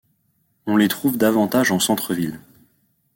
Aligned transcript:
On 0.65 0.77
les 0.77 0.87
trouve 0.87 1.15
davantage 1.19 1.71
en 1.71 1.77
centre-ville. 1.79 2.39